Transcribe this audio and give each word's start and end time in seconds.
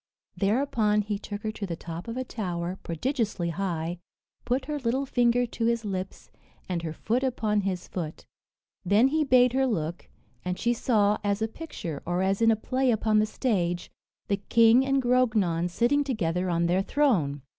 Thereupon 0.35 1.01
he 1.03 1.19
took 1.19 1.43
her 1.43 1.51
to 1.51 1.67
the 1.67 1.75
top 1.75 2.07
of 2.07 2.17
a 2.17 2.23
tower, 2.23 2.79
prodigiously 2.81 3.49
high, 3.49 3.99
put 4.45 4.65
her 4.65 4.79
little 4.79 5.05
finger 5.05 5.45
to 5.45 5.65
his 5.65 5.85
lips, 5.85 6.31
and 6.67 6.81
her 6.81 6.91
foot 6.91 7.21
upon 7.23 7.61
his 7.61 7.87
foot. 7.87 8.25
Then 8.83 9.09
he 9.09 9.23
bade 9.23 9.53
her 9.53 9.67
look, 9.67 10.07
and 10.43 10.57
she 10.57 10.73
saw 10.73 11.19
as 11.23 11.37
hi 11.41 11.45
a 11.45 11.49
picture, 11.49 12.01
or 12.03 12.23
as 12.23 12.41
in 12.41 12.49
a 12.49 12.55
play 12.55 12.89
upon 12.89 13.19
the 13.19 13.27
stage, 13.27 13.91
the 14.27 14.37
King 14.37 14.83
and 14.83 15.03
Grognon 15.03 15.69
sitting 15.69 16.03
together 16.03 16.49
on 16.49 16.65
their 16.65 16.81
throne. 16.81 17.43